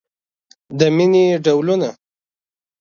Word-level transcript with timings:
د 0.79 0.81
مینې 0.95 1.23
ډولونه 1.43 1.89